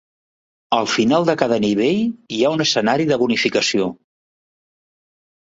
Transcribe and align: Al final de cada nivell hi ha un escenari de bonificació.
Al 0.77 0.87
final 0.93 1.27
de 1.27 1.35
cada 1.41 1.59
nivell 1.65 2.01
hi 2.37 2.41
ha 2.47 2.53
un 2.55 2.65
escenari 2.65 3.07
de 3.13 3.21
bonificació. 3.25 3.91